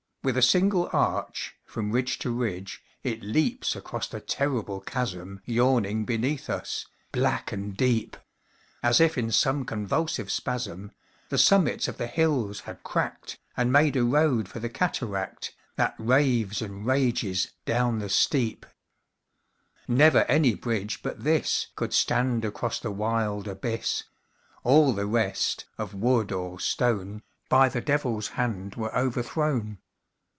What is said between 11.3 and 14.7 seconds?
summits of the hills had cracked, And made a road for the